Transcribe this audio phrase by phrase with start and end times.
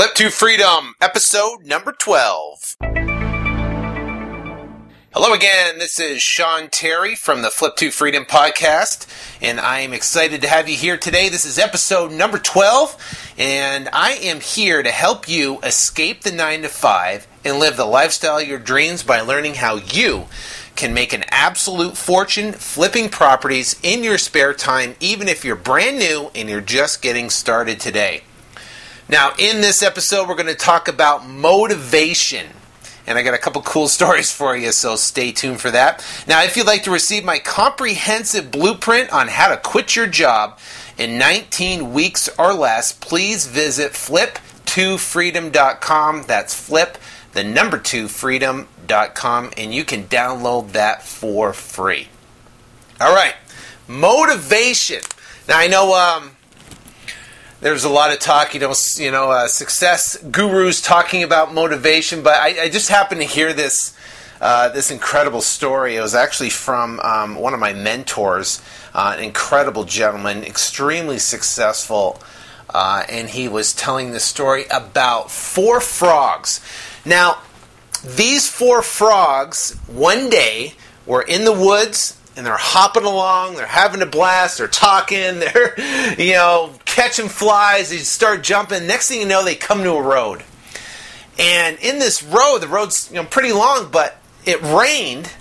[0.00, 2.76] Flip to Freedom, episode number 12.
[5.12, 9.06] Hello again, this is Sean Terry from the Flip to Freedom podcast,
[9.42, 11.28] and I am excited to have you here today.
[11.28, 16.62] This is episode number 12, and I am here to help you escape the 9
[16.62, 20.28] to 5 and live the lifestyle of your dreams by learning how you
[20.76, 25.98] can make an absolute fortune flipping properties in your spare time, even if you're brand
[25.98, 28.22] new and you're just getting started today.
[29.10, 32.46] Now, in this episode, we're going to talk about motivation.
[33.08, 36.06] And I got a couple cool stories for you, so stay tuned for that.
[36.28, 40.60] Now, if you'd like to receive my comprehensive blueprint on how to quit your job
[40.96, 46.22] in 19 weeks or less, please visit flip2freedom.com.
[46.28, 46.96] That's flip,
[47.32, 52.06] the number two, freedom.com, and you can download that for free.
[53.00, 53.34] All right,
[53.88, 55.00] motivation.
[55.48, 55.96] Now, I know.
[55.96, 56.36] Um,
[57.60, 62.22] there's a lot of talk, you know, you know, uh, success gurus talking about motivation,
[62.22, 63.94] but I, I just happened to hear this
[64.40, 65.96] uh, this incredible story.
[65.96, 68.62] It was actually from um, one of my mentors,
[68.94, 72.22] uh, an incredible gentleman, extremely successful,
[72.70, 76.64] uh, and he was telling the story about four frogs.
[77.04, 77.42] Now,
[78.02, 80.72] these four frogs one day
[81.04, 85.74] were in the woods and they're hopping along, they're having a blast, they're talking, they're,
[86.18, 88.86] you know, catching flies, they start jumping.
[88.86, 90.42] Next thing you know, they come to a road.
[91.38, 95.32] And in this road, the road's you know pretty long, but it rained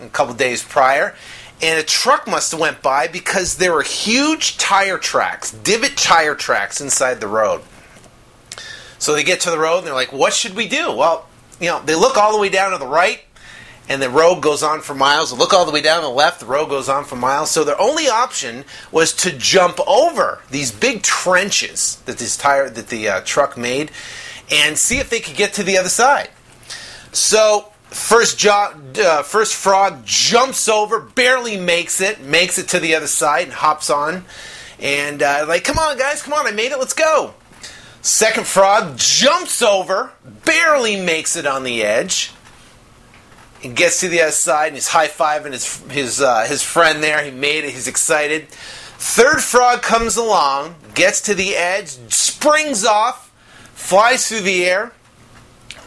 [0.00, 1.14] a couple days prior,
[1.62, 6.34] and a truck must have went by because there were huge tire tracks, divot tire
[6.34, 7.62] tracks inside the road.
[8.98, 11.28] So they get to the road and they're like, "What should we do?" Well,
[11.60, 13.20] you know, they look all the way down to the right,
[13.88, 15.32] and the road goes on for miles.
[15.32, 17.50] Look all the way down to the left, the road goes on for miles.
[17.50, 22.88] So their only option was to jump over these big trenches that this tire that
[22.88, 23.90] the uh, truck made,
[24.50, 26.30] and see if they could get to the other side.
[27.12, 33.06] So first uh, first frog jumps over, barely makes it, makes it to the other
[33.06, 34.24] side, and hops on,
[34.80, 37.34] and uh, like, come on, guys, come on, I made it, let's go.
[38.02, 40.12] Second frog jumps over,
[40.44, 42.32] barely makes it on the edge
[43.62, 47.02] and gets to the other side and he's high fiving his his uh, his friend
[47.02, 47.22] there.
[47.24, 47.70] He made it.
[47.70, 48.48] He's excited.
[48.98, 53.30] Third frog comes along, gets to the edge, springs off,
[53.74, 54.92] flies through the air,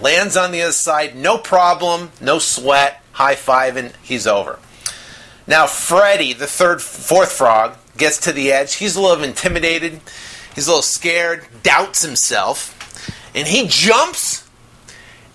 [0.00, 1.16] lands on the other side.
[1.16, 3.02] No problem, no sweat.
[3.12, 3.92] High fiving.
[4.02, 4.60] He's over.
[5.46, 8.74] Now Freddy, the third, fourth frog, gets to the edge.
[8.74, 10.00] He's a little intimidated.
[10.54, 11.46] He's a little scared.
[11.62, 12.74] Doubts himself,
[13.34, 14.47] and he jumps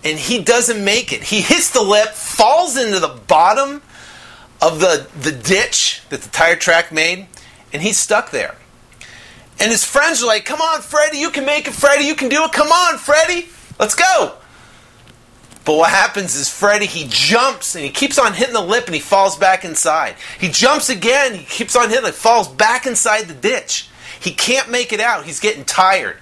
[0.04, 1.24] and he doesn't make it.
[1.24, 3.82] He hits the lip, falls into the bottom
[4.60, 7.26] of the, the ditch that the tire track made,
[7.72, 8.54] and he's stuck there.
[9.58, 12.28] And his friends are like, Come on, Freddie, you can make it, Freddie, you can
[12.28, 12.52] do it.
[12.52, 13.48] Come on, Freddie,
[13.78, 14.34] let's go.
[15.64, 18.94] But what happens is Freddie, he jumps and he keeps on hitting the lip and
[18.94, 20.16] he falls back inside.
[20.38, 23.88] He jumps again, he keeps on hitting, it, falls back inside the ditch.
[24.20, 25.24] He can't make it out.
[25.24, 26.18] He's getting tired.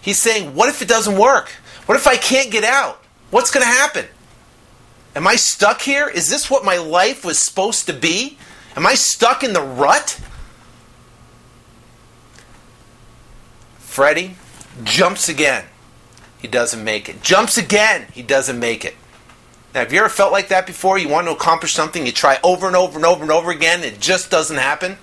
[0.00, 1.52] He's saying, What if it doesn't work?
[1.90, 3.02] What if I can't get out?
[3.32, 4.04] What's going to happen?
[5.16, 6.08] Am I stuck here?
[6.08, 8.38] Is this what my life was supposed to be?
[8.76, 10.20] Am I stuck in the rut?
[13.78, 14.36] Freddie
[14.84, 15.64] jumps again.
[16.38, 17.24] He doesn't make it.
[17.24, 18.06] Jumps again.
[18.12, 18.94] He doesn't make it.
[19.74, 20.96] Now, have you ever felt like that before?
[20.96, 23.82] You want to accomplish something, you try over and over and over and over again,
[23.82, 24.96] it just doesn't happen?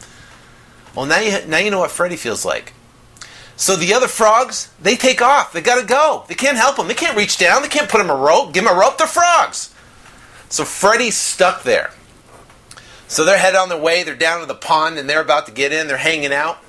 [0.96, 2.72] Well, now you, now you know what Freddie feels like.
[3.58, 5.52] So the other frogs, they take off.
[5.52, 6.24] They got to go.
[6.28, 6.88] They can't help them.
[6.88, 7.64] They can't reach down.
[7.64, 8.54] They can't put them a rope.
[8.54, 9.00] Give them a rope.
[9.00, 9.74] They're frogs.
[10.50, 11.92] So Freddy's stuck there.
[13.08, 14.04] So they're headed on their way.
[14.04, 15.88] They're down to the pond and they're about to get in.
[15.88, 16.60] They're hanging out.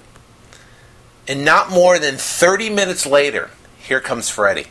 [1.29, 4.69] And not more than 30 minutes later, here comes Freddy.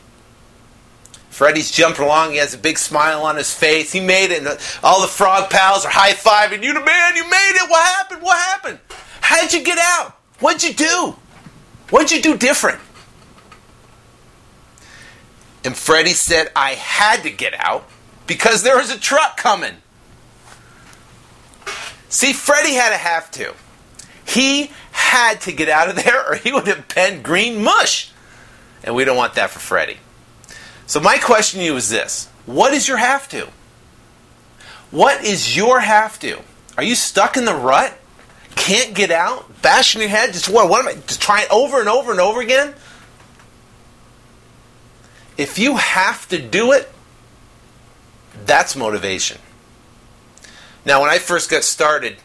[1.30, 2.32] Freddy's jumping along.
[2.32, 3.92] He has a big smile on his face.
[3.92, 4.40] He made it.
[4.40, 6.64] And all the frog pals are high fiving.
[6.64, 7.16] You the man.
[7.16, 7.70] You made it.
[7.70, 8.24] What happened?
[8.24, 8.80] What happened?
[9.22, 10.18] How'd you get out?
[10.40, 11.16] What'd you do?
[11.90, 12.80] What'd you do different?
[15.64, 17.88] And Freddie said, I had to get out
[18.26, 19.78] because there was a truck coming.
[22.10, 23.54] See, Freddie had to have to.
[24.26, 28.12] He had to get out of there or he would have been green mush.
[28.84, 29.98] And we don't want that for Freddie.
[30.86, 33.50] So, my question to you is this What is your have to?
[34.92, 36.40] What is your have to?
[36.78, 37.98] Are you stuck in the rut?
[38.68, 41.88] Can't get out, bashing your head, just what, what am I, just trying over and
[41.88, 42.74] over and over again?
[45.38, 46.92] If you have to do it,
[48.46, 49.40] that's motivation.
[50.86, 52.18] Now, when I first got started,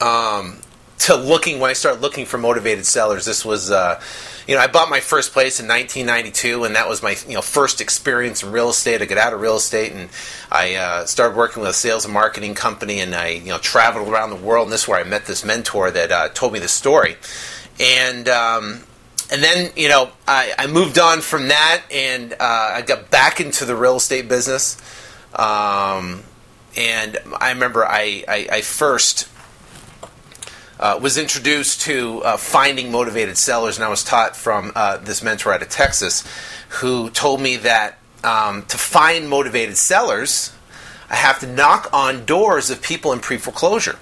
[0.00, 0.60] um,
[1.00, 4.00] to looking when I started looking for motivated sellers, this was, uh,
[4.48, 7.42] you know, I bought my first place in 1992, and that was my you know
[7.42, 9.02] first experience in real estate.
[9.02, 10.08] I got out of real estate, and
[10.50, 14.08] I uh, started working with a sales and marketing company, and I you know traveled
[14.08, 14.64] around the world.
[14.64, 17.16] And this is where I met this mentor that uh, told me the story,
[17.78, 18.28] and.
[18.28, 18.84] Um,
[19.30, 23.42] and then you know I, I, moved on from that and uh, I got back
[23.42, 24.80] into the real estate business
[25.34, 26.22] um,
[26.74, 29.28] and I remember I, I, I first
[30.78, 35.22] uh, was introduced to uh, finding motivated sellers, and I was taught from uh, this
[35.22, 36.24] mentor out of Texas
[36.68, 40.52] who told me that um, to find motivated sellers,
[41.10, 43.98] I have to knock on doors of people in pre foreclosure.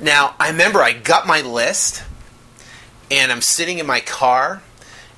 [0.00, 2.02] Now, I remember I got my list,
[3.10, 4.62] and I'm sitting in my car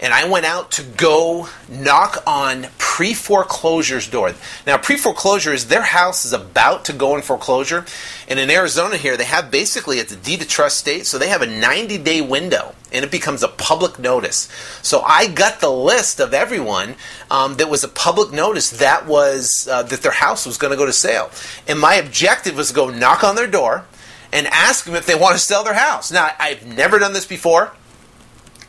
[0.01, 4.35] and I went out to go knock on pre foreclosure's door.
[4.67, 7.85] Now, pre foreclosure is their house is about to go in foreclosure,
[8.29, 11.29] and in Arizona here, they have basically it's a deed of trust state, so they
[11.29, 14.49] have a 90 day window, and it becomes a public notice.
[14.83, 16.97] So I got the list of everyone
[17.31, 20.77] um, that was a public notice that was uh, that their house was going to
[20.77, 21.31] go to sale,
[21.67, 23.85] and my objective was to go knock on their door
[24.33, 26.13] and ask them if they want to sell their house.
[26.13, 27.73] Now, I've never done this before.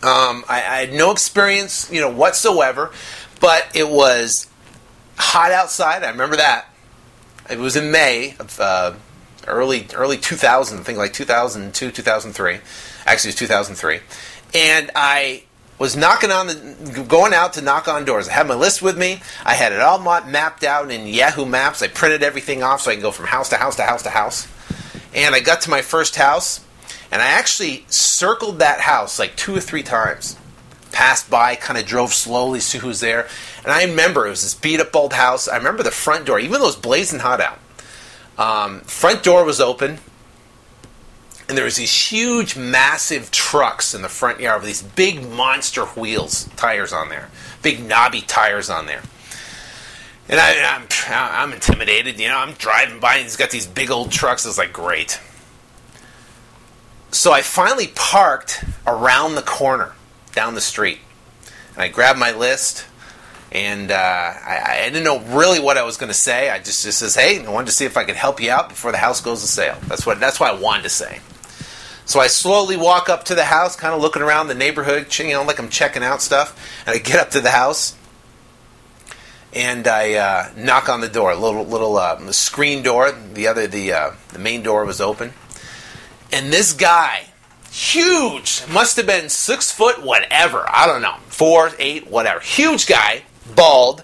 [0.04, 2.92] Um, I, I, had no experience, you know, whatsoever,
[3.40, 4.48] but it was
[5.18, 6.04] hot outside.
[6.04, 6.68] I remember that.
[7.50, 8.94] It was in May of uh,
[9.48, 12.60] early early 2000, I think like 2002, 2003.
[13.08, 14.00] Actually, it was 2003,
[14.54, 15.44] and I
[15.80, 18.30] was knocking on the going out to knock on doors.
[18.30, 19.22] I had my list with me.
[19.46, 21.82] I had it all mapped out in Yahoo Maps.
[21.82, 24.10] I printed everything off so I can go from house to house to house to
[24.10, 24.48] house.
[25.14, 26.64] And I got to my first house
[27.12, 30.38] and I actually circled that house like two or three times.
[30.92, 33.28] Passed by, kind of drove slowly, to see who's there.
[33.64, 35.48] And I remember it was this beat up old house.
[35.48, 37.60] I remember the front door, even though it was blazing hot out.
[38.38, 39.98] Um, front door was open,
[41.50, 45.86] and there was these huge, massive trucks in the front yard with these big monster
[45.86, 47.30] wheels, tires on there,
[47.64, 49.02] big knobby tires on there.
[50.30, 52.38] And I, I'm, I'm intimidated, you know.
[52.38, 54.46] I'm driving by, and he's got these big old trucks.
[54.46, 55.20] It's like great
[57.12, 59.94] so I finally parked around the corner
[60.34, 61.00] down the street.
[61.74, 62.86] And I grabbed my list,
[63.52, 66.50] and uh, I, I, didn't know really what I was going to say.
[66.50, 68.70] I just, just says, "Hey, I wanted to see if I could help you out
[68.70, 71.20] before the house goes to sale." That's what that's what I wanted to say.
[72.06, 75.30] So I slowly walk up to the house, kind of looking around the neighborhood, you
[75.30, 76.58] know, like I'm checking out stuff.
[76.86, 77.96] And I get up to the house,
[79.54, 83.12] and I uh, knock on the door, a little little uh, screen door.
[83.12, 85.34] The other the uh, the main door was open
[86.32, 87.26] and this guy,
[87.72, 90.66] huge, must have been six foot, whatever.
[90.68, 92.40] I don't know, four, eight, whatever.
[92.40, 93.24] Huge guy,
[93.56, 94.04] bald,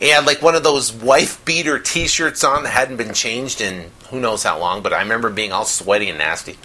[0.00, 4.20] and like one of those wife beater T-shirts on that hadn't been changed in who
[4.20, 4.82] knows how long.
[4.82, 6.56] But I remember being all sweaty and nasty.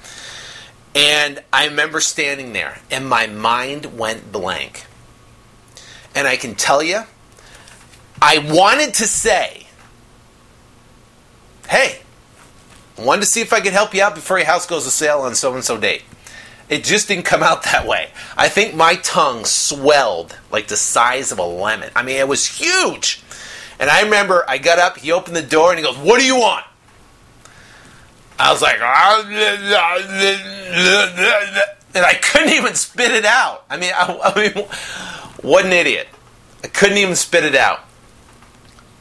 [0.95, 4.85] And I remember standing there, and my mind went blank.
[6.15, 7.03] And I can tell you,
[8.21, 9.67] I wanted to say,
[11.67, 12.01] "Hey."
[13.03, 15.19] Wanted to see if I could help you out before your house goes to sale
[15.21, 16.03] on so and so date.
[16.69, 18.09] It just didn't come out that way.
[18.37, 21.89] I think my tongue swelled like the size of a lemon.
[21.95, 23.23] I mean, it was huge.
[23.79, 26.25] And I remember I got up, he opened the door, and he goes, What do
[26.25, 26.65] you want?
[28.39, 29.21] I was like, ah,
[31.93, 33.65] and I couldn't even spit it out.
[33.69, 34.65] I mean, I, I mean,
[35.41, 36.07] what an idiot.
[36.63, 37.81] I couldn't even spit it out.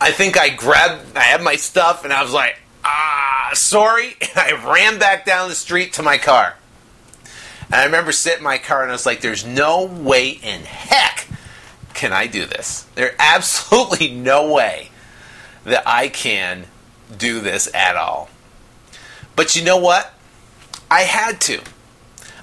[0.01, 2.59] I think I grabbed, I had my stuff, and I was like,
[3.51, 4.17] ah, sorry.
[4.37, 6.57] I ran back down the street to my car.
[7.67, 10.63] And I remember sitting in my car and I was like, there's no way in
[10.63, 11.27] heck
[11.95, 12.87] can I do this.
[12.95, 14.91] There's absolutely no way
[15.65, 16.67] that I can
[17.17, 18.31] do this at all.
[19.37, 20.13] But you know what?
[20.91, 21.61] I had to.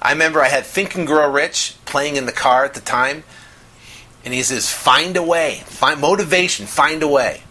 [0.01, 3.23] I remember I had Think and Grow Rich playing in the car at the time.
[4.23, 7.43] And he says, find a way, find motivation, find a way.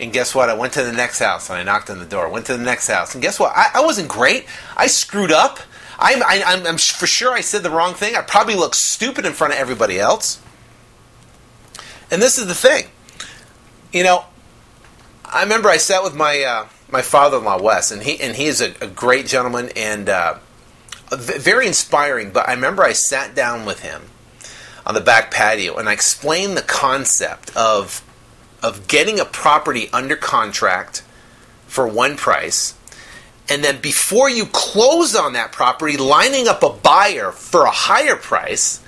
[0.00, 0.48] And guess what?
[0.48, 2.28] I went to the next house and I knocked on the door.
[2.28, 3.14] Went to the next house.
[3.14, 3.52] And guess what?
[3.56, 4.46] I, I wasn't great.
[4.76, 5.58] I screwed up.
[5.98, 8.14] I'm, I, am i am for sure I said the wrong thing.
[8.14, 10.40] I probably looked stupid in front of everybody else.
[12.10, 12.86] And this is the thing.
[13.92, 14.24] You know,
[15.24, 18.60] I remember I sat with my uh, my father-in-law Wes, and he and he is
[18.60, 20.38] a, a great gentleman and uh,
[21.10, 22.30] very inspiring.
[22.30, 24.02] But I remember I sat down with him
[24.86, 28.02] on the back patio and I explained the concept of
[28.62, 31.02] of getting a property under contract
[31.66, 32.74] for one price,
[33.48, 38.16] and then before you close on that property, lining up a buyer for a higher
[38.16, 38.82] price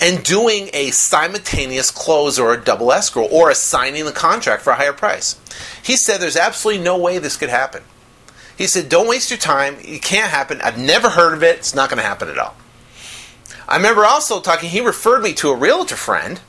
[0.00, 4.76] and doing a simultaneous close or a double escrow or assigning the contract for a
[4.76, 5.38] higher price.
[5.82, 7.82] He said there's absolutely no way this could happen.
[8.56, 9.76] He said, don't waste your time.
[9.80, 10.60] It can't happen.
[10.62, 11.58] I've never heard of it.
[11.58, 12.56] It's not going to happen at all.
[13.68, 16.40] I remember also talking, he referred me to a realtor friend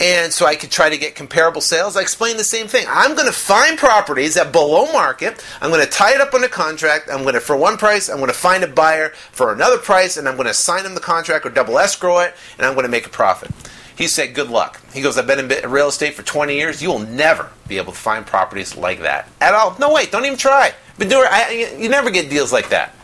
[0.00, 1.96] and so I could try to get comparable sales.
[1.96, 2.86] I explained the same thing.
[2.88, 5.44] I'm going to find properties at below market.
[5.60, 7.08] I'm going to tie it up on a contract.
[7.10, 10.16] I'm going to, for one price, I'm going to find a buyer for another price,
[10.16, 12.84] and I'm going to sign them the contract or double escrow it, and I'm going
[12.86, 13.50] to make a profit.
[13.94, 14.80] He said, Good luck.
[14.92, 16.82] He goes, I've been in real estate for 20 years.
[16.82, 19.76] You will never be able to find properties like that at all.
[19.78, 20.72] No, wait, don't even try.
[20.98, 22.94] Been doing, I, you never get deals like that.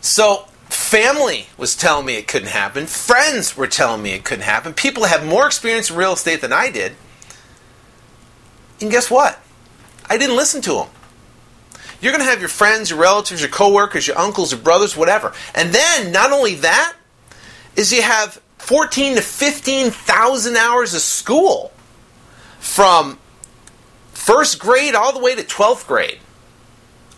[0.00, 0.48] So
[0.94, 2.86] Family was telling me it couldn't happen.
[2.86, 4.72] Friends were telling me it couldn't happen.
[4.74, 6.92] People have more experience in real estate than I did.
[8.80, 9.40] And guess what?
[10.08, 10.86] I didn't listen to them.
[12.00, 15.32] You're going to have your friends, your relatives, your coworkers, your uncles, your brothers, whatever.
[15.56, 16.94] And then, not only that,
[17.74, 21.72] is you have 14 to 15,000 hours of school
[22.60, 23.18] from
[24.12, 26.20] first grade all the way to 12th grade.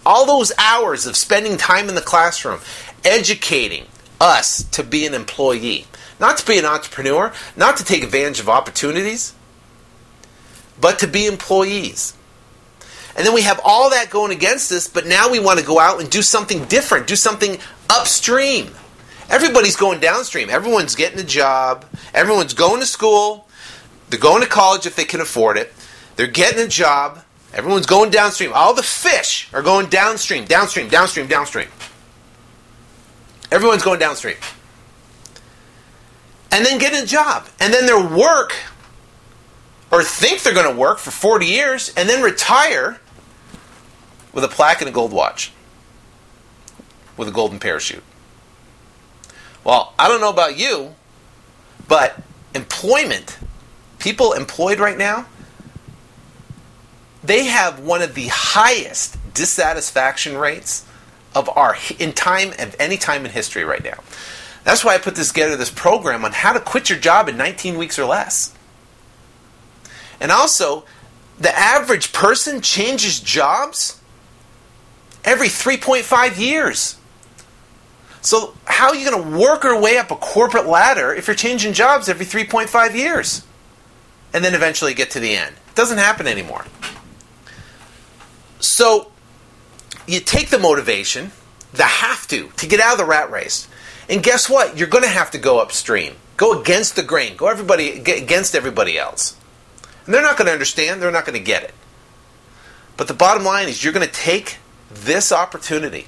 [0.06, 2.60] All those hours of spending time in the classroom
[3.04, 3.86] educating
[4.20, 5.86] us to be an employee,
[6.18, 9.34] not to be an entrepreneur, not to take advantage of opportunities,
[10.80, 12.14] but to be employees.
[13.16, 15.80] And then we have all that going against us, but now we want to go
[15.80, 18.70] out and do something different, do something upstream.
[19.28, 20.50] Everybody's going downstream.
[20.50, 21.84] Everyone's getting a job.
[22.14, 23.48] Everyone's going to school.
[24.10, 25.72] They're going to college if they can afford it.
[26.16, 27.22] They're getting a job.
[27.52, 28.52] Everyone's going downstream.
[28.54, 31.68] All the fish are going downstream, downstream, downstream, downstream.
[33.50, 34.36] Everyone's going downstream.
[36.50, 37.46] And then get a job.
[37.60, 38.54] And then they'll work
[39.90, 43.00] or think they're going to work for 40 years and then retire
[44.32, 45.52] with a plaque and a gold watch
[47.16, 48.02] with a golden parachute.
[49.64, 50.94] Well, I don't know about you,
[51.88, 52.22] but
[52.54, 53.38] employment,
[53.98, 55.26] people employed right now,
[57.24, 60.84] they have one of the highest dissatisfaction rates
[61.34, 63.98] of our in time of any time in history right now.
[64.64, 67.36] That's why I put this together this program on how to quit your job in
[67.36, 68.52] 19 weeks or less.
[70.20, 70.84] And also,
[71.38, 74.00] the average person changes jobs
[75.24, 76.96] every 3.5 years.
[78.22, 81.36] So, how are you going to work your way up a corporate ladder if you're
[81.36, 83.44] changing jobs every 3.5 years?
[84.32, 85.54] And then eventually get to the end.
[85.68, 86.64] It doesn't happen anymore.
[88.58, 89.12] So,
[90.06, 91.32] you take the motivation,
[91.72, 93.68] the have to, to get out of the rat race.
[94.08, 94.78] And guess what?
[94.78, 96.14] You're going to have to go upstream.
[96.36, 97.36] Go against the grain.
[97.36, 99.36] Go everybody against everybody else.
[100.04, 101.02] And they're not going to understand.
[101.02, 101.74] They're not going to get it.
[102.96, 104.58] But the bottom line is you're going to take
[104.90, 106.06] this opportunity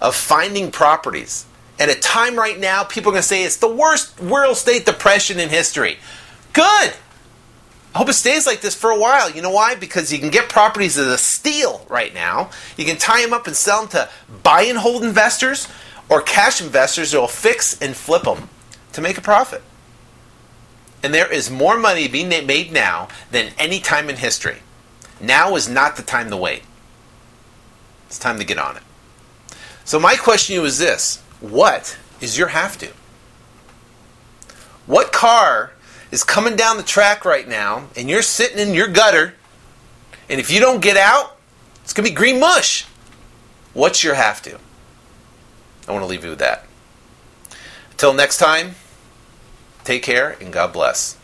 [0.00, 1.46] of finding properties
[1.78, 4.86] at a time right now people are going to say it's the worst real estate
[4.86, 5.98] depression in history.
[6.52, 6.92] Good.
[7.94, 9.30] I hope it stays like this for a while.
[9.30, 9.74] You know why?
[9.74, 12.50] Because you can get properties as a steal right now.
[12.76, 14.08] You can tie them up and sell them to
[14.42, 15.68] buy and hold investors
[16.08, 18.48] or cash investors that will fix and flip them
[18.92, 19.62] to make a profit.
[21.02, 24.58] And there is more money being made now than any time in history.
[25.20, 26.62] Now is not the time to wait.
[28.06, 28.82] It's time to get on it.
[29.84, 32.90] So, my question to you is this What is your have to?
[34.86, 35.72] What car
[36.12, 39.34] is coming down the track right now, and you're sitting in your gutter,
[40.28, 41.36] and if you don't get out,
[41.82, 42.84] it's going to be green mush.
[43.72, 44.58] What's your have to?
[45.88, 46.66] I want to leave you with that.
[47.90, 48.76] Until next time,
[49.84, 51.16] take care and God bless.